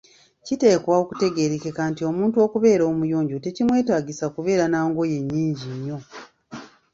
Kiteekwa 0.45 0.93
okutegeerekeka 1.01 1.81
nti 1.91 2.01
omuntu 2.09 2.37
okubeera 2.45 2.83
omuyonjo 2.91 3.35
tekimwetaagisa 3.43 4.25
kubeera 4.35 4.65
na 4.69 4.79
ngoye 4.87 5.17
nnyingi 5.23 5.65
nnyo. 5.75 5.97